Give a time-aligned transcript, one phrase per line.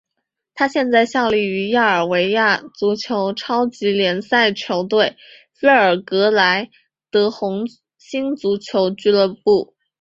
[0.55, 5.15] 他现在效力于塞尔维亚足球超级联赛球队
[5.61, 6.71] 贝尔格莱
[7.11, 7.67] 德红
[7.99, 9.75] 星足球俱乐部。